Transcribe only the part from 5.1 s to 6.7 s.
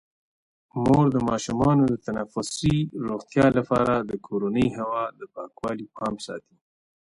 د پاکوالي پام ساتي.